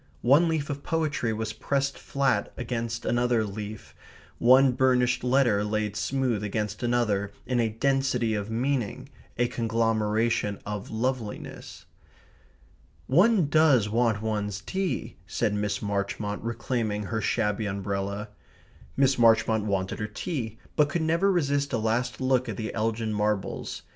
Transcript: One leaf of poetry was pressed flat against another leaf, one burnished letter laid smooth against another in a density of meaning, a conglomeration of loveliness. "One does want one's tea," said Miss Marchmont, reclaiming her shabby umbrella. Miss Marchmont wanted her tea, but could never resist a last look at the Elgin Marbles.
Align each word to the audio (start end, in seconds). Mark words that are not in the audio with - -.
One 0.23 0.47
leaf 0.47 0.71
of 0.71 0.81
poetry 0.81 1.31
was 1.31 1.53
pressed 1.53 1.95
flat 1.95 2.51
against 2.57 3.05
another 3.05 3.43
leaf, 3.45 3.93
one 4.39 4.71
burnished 4.71 5.23
letter 5.23 5.63
laid 5.63 5.95
smooth 5.95 6.43
against 6.43 6.81
another 6.81 7.31
in 7.45 7.59
a 7.59 7.69
density 7.69 8.33
of 8.33 8.49
meaning, 8.49 9.09
a 9.37 9.47
conglomeration 9.47 10.57
of 10.65 10.89
loveliness. 10.89 11.85
"One 13.05 13.45
does 13.45 13.89
want 13.89 14.23
one's 14.23 14.61
tea," 14.61 15.17
said 15.27 15.53
Miss 15.53 15.83
Marchmont, 15.83 16.41
reclaiming 16.43 17.03
her 17.03 17.21
shabby 17.21 17.67
umbrella. 17.67 18.29
Miss 18.97 19.19
Marchmont 19.19 19.65
wanted 19.65 19.99
her 19.99 20.07
tea, 20.07 20.57
but 20.75 20.89
could 20.89 21.03
never 21.03 21.31
resist 21.31 21.73
a 21.73 21.77
last 21.77 22.19
look 22.19 22.49
at 22.49 22.57
the 22.57 22.73
Elgin 22.73 23.13
Marbles. 23.13 23.83